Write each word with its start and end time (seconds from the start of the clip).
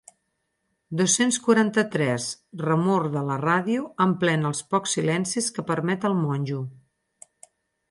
Dos-cents 1.01 1.37
quaranta-tres 1.47 2.25
remor 2.63 3.05
de 3.17 3.23
la 3.29 3.37
ràdio 3.43 3.85
emplena 4.07 4.51
els 4.53 4.65
pocs 4.73 4.97
silencis 4.99 5.53
que 5.59 5.69
permet 5.71 6.11
el 6.13 6.19
monjo. 6.25 6.67